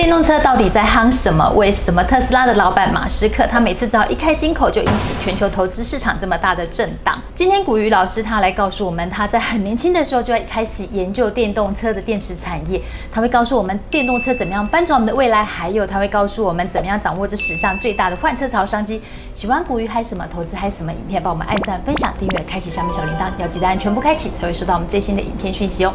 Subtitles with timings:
[0.00, 1.46] 电动车到底在夯什么？
[1.50, 7.20] 为什么特斯拉的老板马斯克他每次只要一开金口就引起全球投资市场这么大的震荡？
[7.34, 12.80] 今天古鱼老师他来告诉我们，他在很年轻的时候就要开始研究电动车的电池产业，
[13.12, 19.02] 他会告诉我们电动车怎么样翻转我们的未来，还有他会告诉我们怎么样掌握这史上最大的换车潮商机。
[19.34, 25.92] 喜欢古鱼嗨什么投资嗨什么影片，帮我们按赞、分享、订阅、开启下面小铃铛，要记得按全部开启才会收到我们最新的影片讯息哦。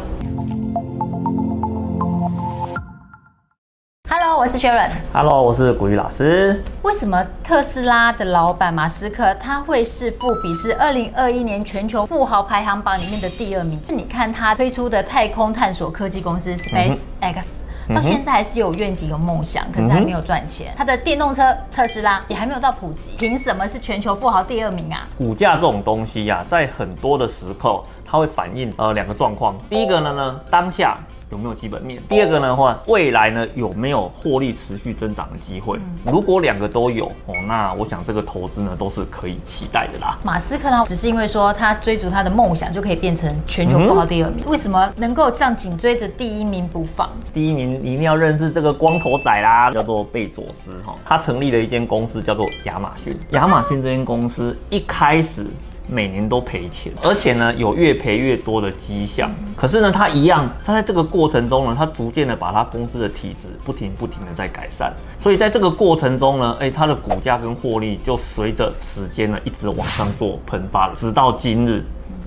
[4.46, 6.62] 我是 Sharon，Hello，我是古玉老师。
[6.82, 13.76] 为什么特斯拉的老板马斯克他会是富比是二零二一年全球富豪排行榜里面的第二名？
[13.88, 17.42] 你看他推出的太空探索科技公司 SpaceX，、
[17.88, 20.72] 嗯、到现在还是有愿景、有梦想，可是还没有赚钱。
[20.76, 25.08] 他的电动车特斯拉也还没有到普及，凭什么是全球富豪第二名啊？
[25.18, 29.56] 股价这种东西呀、啊，在很多的时候，它会反映呃两个状况。
[29.68, 30.96] 第一个呢呢，当下。
[31.30, 32.00] 有没有基本面？
[32.08, 35.78] 第二个呢话，未来呢有没有获利持续增长的机会？
[36.04, 40.16] 如果两个都有哦，那我想这个投资呢都是可以期待的啦。
[40.22, 47.10] 马斯克呢，只是因为说他追逐他的梦想就可以变成全球富豪第二名，嗯、为什么能够这样紧追着第一名不放？
[47.32, 53.16] 第一名你一定要认识这个光头仔啦，叫做贝佐斯哈，他成立了一间公司叫做亚马逊。
[53.30, 55.44] 亚马逊这间公司一开始。
[55.88, 59.30] 每年都赔钱，而且呢有越赔越多的迹象。
[59.56, 64.92] 可是呢，他一样，他在这个过程中呢，他逐渐的把他公司的体质不停不停的在改善。
[65.18, 71.82] 所以在这个过程中呢，哎，他的股价跟获利就随着时间呢一直往上做喷发了，直到今日。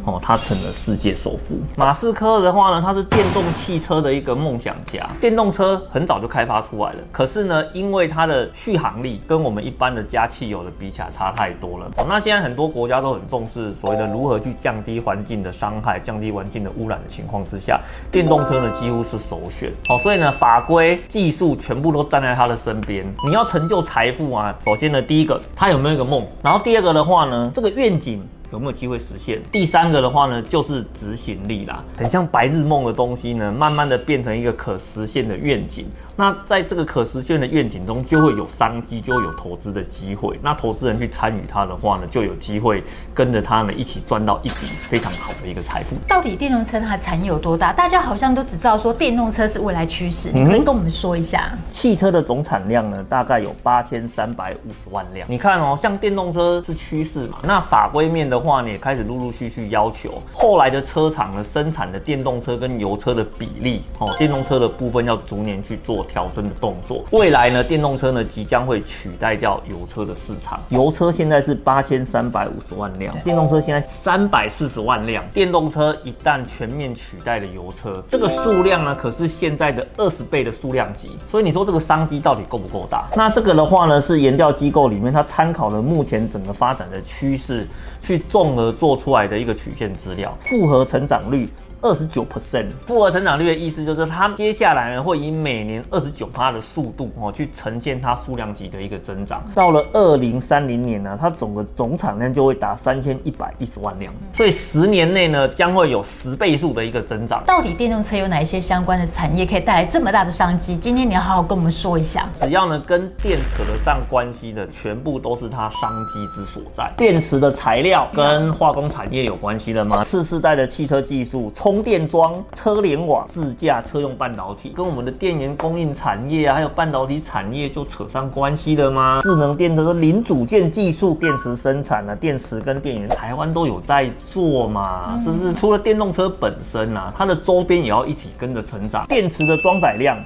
[0.10, 1.56] 哦，他成了世界首富。
[1.78, 5.08] 马斯克的话呢，他是电动汽车的一个梦想家。
[5.22, 11.86] 电动车很早就开发出来了，可是呢，因为它的续航力跟我们一般的加汽油的比起来差太多了。
[11.98, 17.80] 哦，那现在很多国家都很重视所谓的如何去降低环境的伤害、降低环境的污染的情况之下，
[18.12, 19.72] 电动车呢几乎是首选。
[19.88, 23.06] 好，所以呢，法规、技术全部都站在他的身边。
[23.26, 26.26] 你要成就财富啊，首先呢，第一个他有没有一个梦？
[26.42, 28.22] 然后第二个的话呢，这个愿景。
[28.52, 29.40] 有没有机会实现？
[29.52, 35.88] 第三个的话呢，就是执行力啦，很像白日梦的东西呢，慢慢的变成一个可实现的愿景。
[36.20, 40.38] 那在这个可实现的愿景中，就会有商机，就会有投资的机会。
[40.44, 45.96] 那投资人去参与它的话呢，就有机会跟着他们一起赚到一笔非常好的一个财富。
[46.10, 47.72] 到底电动车它的产业有多大？
[47.72, 51.54] 大家好像都只知道说电动车是未来趋势，你可以跟我们说一下。
[51.72, 55.26] 汽车的总产量呢，大概有八千三百五十万辆。
[55.32, 66.06] 你看哦，像电动车是趋势嘛，那法规面的话呢，也开始陆陆续续要求后来的车厂呢，生产的电动车跟油车的比例哦，电动车的部分要逐年去做。
[66.10, 70.60] 调升的动作，未来呢，电动车呢即将会取代掉油车的市场。
[70.70, 75.24] 油车现在是八千三百五十万辆，电动车现在三百四十万辆。
[75.32, 81.12] 电动车一旦全面取代了油车，这个数量呢可是现在的二十倍的数量级。
[81.30, 83.08] 所以你说这个商机到底够不够大？
[83.16, 87.68] 那这个的话呢，是研调机构里面它参考了目前整个发展的趋势，
[88.02, 91.48] 去综合做出来的一个曲线资料，复合成长率。
[91.82, 99.42] 二十九 percent 复合成长率的意思就是，它接下来呢会以每年二十九趴的速度哦去呈现它数量级的一个增长。
[99.56, 107.42] 到了二零三零年呢，它总的总产量就会达三千一百一十万辆，所以十年内呢将会有十倍数的一个增长。
[107.46, 110.78] 到底电动车有哪一些相关的产业可以带来这么大的商机？
[110.78, 112.28] 今天你要好好跟我们说一下。
[112.36, 116.92] 只要呢跟电扯得上关系的，全部都是它商机之所在。
[116.98, 120.04] 电池的材料跟化工产业有关系的吗？
[120.04, 121.52] 次世代的汽车技术。
[121.54, 129.20] 充电桩、车联网、自驾车用半导体，跟我们的电源供应产业啊，还有半导体产业就扯上关系了吗？
[129.22, 135.54] 智能电车的零组件技术、电池生产啊，电池跟电源，台湾都有在做嘛，是不是？
[135.54, 139.06] 除了电动车本身啊，它的周边也要一起跟着成长。
[139.08, 140.18] 电池的装载量，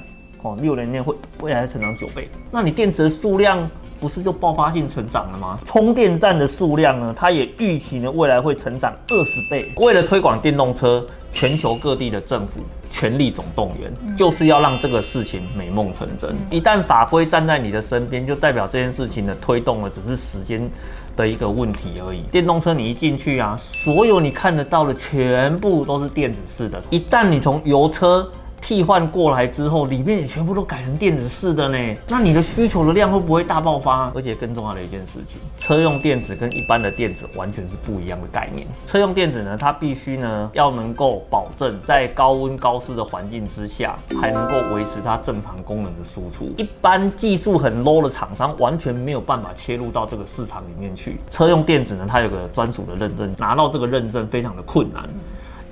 [0.41, 3.69] 哦，六年内会未来成长九倍，那你电池的数量？
[4.03, 5.57] 不是就爆发性成长了吗？
[5.63, 9.71] 充电站的数量呢，它也预期呢未来会成长二十倍。
[9.77, 12.59] 为了推广电动车，全球各地的政府
[12.91, 16.35] 全力总动员，就是要让这个事情美梦成真。
[16.51, 20.69] 一旦法规站在你的身边，就代表这件事情的推动了只是时间
[21.15, 22.23] 的一个问题而已。
[22.29, 26.83] 电动车你一进去啊，所有你看得到的全部都是电子式的。
[26.89, 28.29] 一旦你从油车
[28.63, 31.77] 替换过来之后，里面也全部都改成电子式的呢。
[32.07, 34.09] 那你的需求的量会不会大爆发？
[34.15, 38.65] 而且更重要的一件事情，车用电子跟一般的电子完全是不一样的概念。
[38.87, 46.53] 车用电子呢，它必须呢要能够保证在高温高湿的环境之下，还能够维持它正常功能的输出。
[46.55, 51.17] 一般技术很 low 的厂商完全没有办法切入到这个市场里面去。
[51.29, 55.03] 车用电子呢，它有个专属的认证，拿到这个认证非常的困难。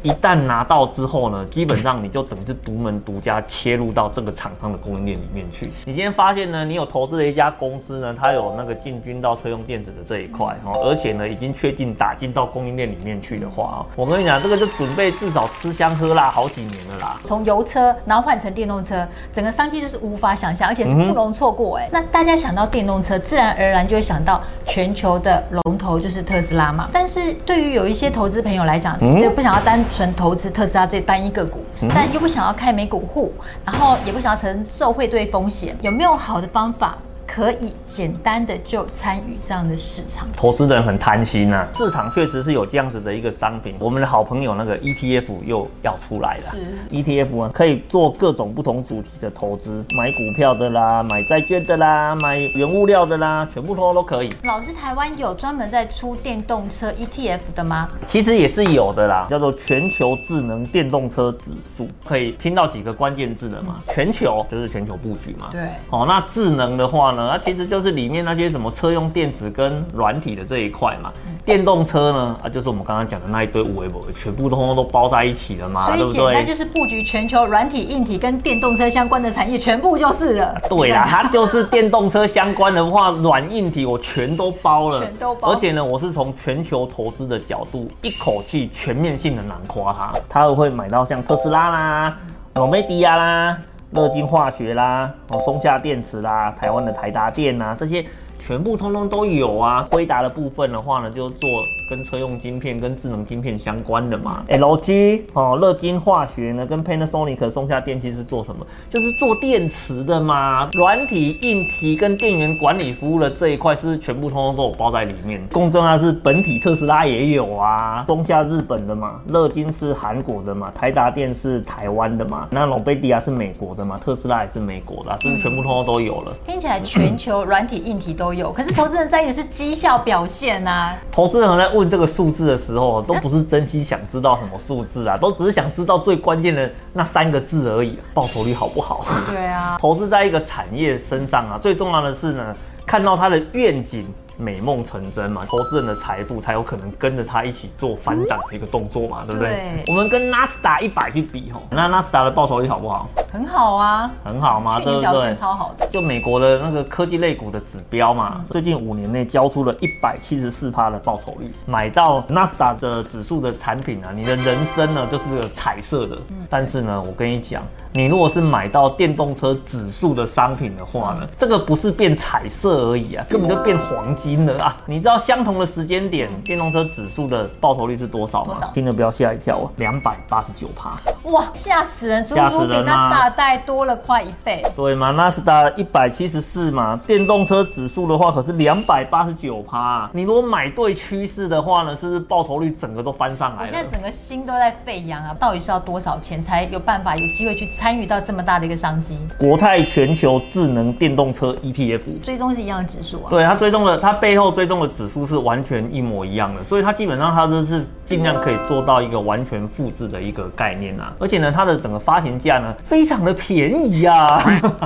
[0.04, 5.68] 一旦拿到之后呢，基本上你就等于是独门独家切入到这个厂商的供应链里面去。
[5.86, 17.20] 你今天发现呢，你有投资的一家公司呢，它有那个进军到车用电子的这一块哦，而且呢，已经确定打进到供应链里面去的话，我跟你讲，这个就准备至少吃香喝辣好几年了啦。
[17.24, 21.88] 从油车然后换成电动车，整个商机就是无法想象，而且是不容错过哎。
[21.92, 26.90] 那大家想到电动车，自然而然就会想到全球的龙头就是特斯拉嘛。
[26.92, 33.32] 但是对于有一些投资朋友来讲，就不想要单纯投资特斯拉这单一个股，但又不想要开美股户，
[33.66, 36.98] 然后也不想要承受汇兑风险，有没有好的方法？
[37.26, 41.68] 可以简单的就参与这样的市场，投资人很贪心呐、啊。
[41.74, 46.44] 市场确实是有这样子的一个商品，我们的好朋友那个 ETF 又要出来了。
[46.52, 46.58] 是
[46.92, 54.34] ETF 啊，可以做各种不同主题的投资，买股票的啦，买债券的啦，买原物料的啦，全部都都可以。
[54.44, 57.90] 老师，台湾有专门在出电动车 ETF 的吗？
[58.06, 63.76] 其实也是有的啦，叫做全球智能电动车指数，可以听到几个关键字的嘛？
[63.88, 65.48] 嗯、全球就是全球布局嘛。
[65.52, 65.62] 对。
[65.90, 67.21] 哦，那智能的话呢？
[67.28, 71.12] 那其实就是里面那些什么车用电子跟软体的这一块嘛，
[71.46, 76.34] 电动车呢啊，就是我们刚刚讲的那一堆五维博，全部通通都包在一起了嘛，对不对？
[76.34, 80.56] 那就是布局全球软体、硬体跟电动车相关的产业，全部就是了。
[80.70, 85.52] 对啦，它就是电动车相关的话，软硬体我全都包了，全都包。
[85.52, 92.18] 而且呢，我是从全球投资的角度，一口气全面性的囊括它，它会买到像特斯拉啦、
[92.56, 93.58] 诺美迪亚啦。
[93.92, 98.06] 乐金化学啦，哦，松下电池啦，台湾的台达电呐，这些。
[98.44, 99.86] 全部通通都有啊！
[99.92, 101.48] 辉达的部分的话呢，就做
[101.88, 104.44] 跟车用晶片、跟智能晶片相关的嘛。
[104.50, 108.66] LG 哦，乐金化学呢，跟 Panasonic 松下电器是做什么？
[108.90, 110.68] 就是做电池的嘛。
[110.74, 115.40] 软体、硬体跟电源管理服务的这一块，是全部通通都有包在里面？
[115.52, 118.04] 公正啊，是本体特斯拉也有啊。
[118.08, 126.36] 松下日本的嘛，乐金是韩国的嘛，台达电是台湾的嘛，那诺贝迪亚是美国的嘛，特斯拉也是美国的，是不是全部通通都有了？
[126.44, 128.31] 听起来全球软体、硬体都。
[128.34, 130.98] 有，可是投资人在意的是绩效表现啊。
[131.12, 139.06] 投资人在问这个数字的时候，都不是真心想知道什么数字啊，都只是想知道最关键的那三个字而已，报酬率好不好？
[139.30, 142.56] 对啊， 投资在一个产业身上啊，最重要的是呢，
[142.86, 144.06] 看到它的愿景。
[144.42, 149.52] 美梦成真嘛，投资人的财富才有可能跟着他一起做翻涨的一个动作嘛，嗯、对不对？
[149.52, 149.84] 对。
[149.88, 153.08] 我们跟纳斯达一百去比吼，那纳斯达的报酬率好不好？
[153.32, 155.36] 很好啊，很好嘛，对不对？
[155.36, 155.88] 超好的。
[155.92, 161.52] 就美国的那个科技类股的指标嘛，嗯、最近五年内交出了一百七十四趴的报酬率。
[161.68, 166.16] 买到纳斯达的指数的产品啊，你的人生呢就是个彩色的。
[166.30, 167.62] 嗯、但是呢，我跟你讲，
[167.94, 174.31] 你如果是买到电动车指数的商品的话呢，嗯、这个不是变彩色而已啊，根本就变黄金。
[174.32, 178.54] 金的啊，你知道相同的时间点，电动车指数的报酬率是多少吗？
[178.54, 178.72] 多少？
[178.74, 180.98] 听了不要吓一跳啊，两百八十九趴！
[181.30, 182.26] 哇，吓死人！
[182.26, 182.86] 吓死人！
[182.86, 185.12] 纳斯达代多了快一倍，对嘛？
[185.12, 190.10] 纳斯达一百七十四嘛，电动车指数的话可是两百八十九趴。
[190.14, 193.68] 你如果买对趋势的话呢，是不是报酬率整个都翻上来了？
[193.68, 195.36] 我现在整个心都在沸扬啊！
[195.38, 199.18] 到底是要多少钱才有办法有机会去参与到这么大的一个商机？
[199.38, 203.30] 国泰全球智能电动车 ETF，追踪是一样的指数啊？
[203.30, 204.11] 对，它追踪了它。
[204.12, 214.42] 背后追踪的指数是完全一模一样的，所以它基本上它都是尽量可以做到一个完全复制的一个概念啊，而且呢，它的整个发行价呢非常的便宜呀，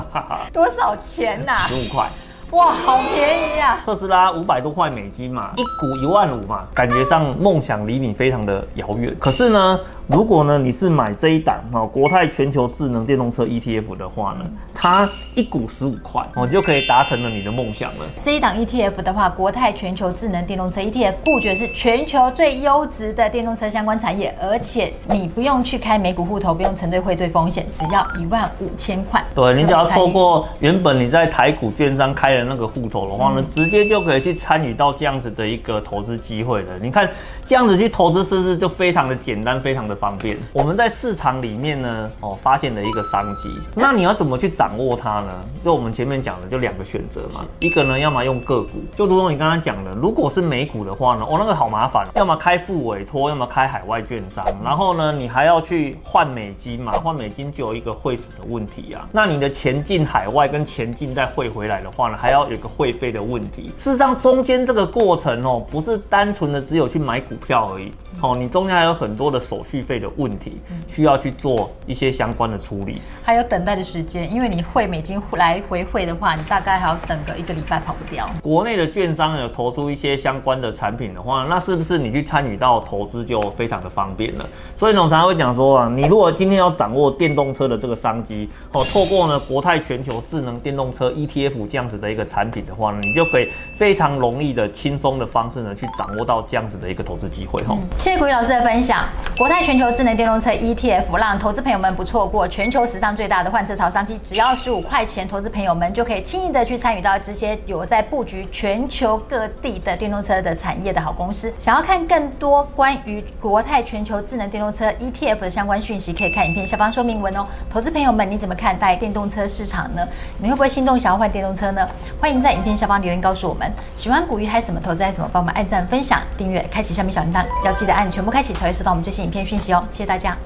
[0.53, 1.53] 多少钱呐？
[1.67, 2.07] 十五块。
[2.51, 3.79] 哇，好便宜啊！
[3.83, 5.69] 特斯拉五百多块美金嘛，一股
[6.03, 9.13] 一万五嘛，感觉上梦想离你非常的遥远。
[9.19, 14.45] 可是呢，如果呢你是买这一档哈国泰全球智能电动车 ETF 的话呢，
[14.85, 18.05] 它一股十五块哦，你就可以达成了你的梦想了。
[18.23, 29.25] 这一档 ETF 的话，国泰全球智能电动车 ETF 布局是全球最优质的电动车相关产业，而且你不用去开美股户头，不用承兑汇兑风险，只要一万五千块。
[29.33, 36.73] 对，你只要透过原本你在台股券商开的那个户头的话呢，直接就可以去参与到这样子的一个投资机会了。
[36.79, 37.09] 你看
[37.43, 39.95] 这样子去投资是不是就非常的简单，非常的。
[39.95, 43.49] 方便，我们在市场里面呢，哦，发现了一个商机。
[43.73, 45.31] 那你要怎么去掌握它呢？
[45.63, 47.45] 就我们前面讲的，就两个选择嘛。
[47.59, 59.07] 一个呢，要么用个股，就如同你刚刚讲的，如果是美股的话呢，哦，那个好麻烦，要么开副委托，要么开海外券商，然后呢，你还要去换美金嘛，换美金就有一个汇损的问题啊。
[59.11, 63.71] 那你的钱进海外跟钱进再汇回来的话呢，还要有一个汇费的问题。
[63.77, 67.91] 事实上，中间这个过程哦，不是单纯的只有去买股票而已。
[68.21, 78.25] 哦，你中间还有很多的手续费的问题，需要去做一些相关的处理，还有等待的时间，因为你汇美金来回汇的话，你大概还要等个一个礼拜，跑不掉。
[78.41, 84.49] 国内的券商有投出一些相关的产品的话，那是不是你去参与到投资就非常的方便了？
[84.75, 97.77] 所以呢，我常常会讲说啊，你如果今天要掌握电动车的这个商机，哦，透过呢国泰全球智能电动车 ETF 这样子的一个产品的话呢，你就可以非常容易的、轻松的方式呢去掌握到这样子的一个投资机会哈。
[98.05, 99.03] 谢谢古玉老师的分享。
[99.35, 111.51] 国泰全球智能电动车 ETF 让投资朋友们不错过全球史上最大的换车潮商机，只要十五块钱，投资朋友们就可以轻易的去参与到这些有在布局全球各地的电动车的产业的好公司。
[111.57, 117.45] 想要看更多关于国泰全球智能电动车 ETF 的相关讯息，可以看影片下方说明文哦。
[117.71, 120.07] 投资朋友们，你怎么看待电动车市场呢？
[120.37, 121.85] 你会不会心动想要换电动车呢？
[122.21, 123.69] 欢迎在影片下方留言告诉我们。
[123.95, 129.83] 喜欢古鱼还是什么投资还是什么，帮我们按赞、分享、订阅、开启下面小铃铛，要记得按全部开启才会收到我们最新影片讯息哦。
[129.91, 130.37] 谢谢大家。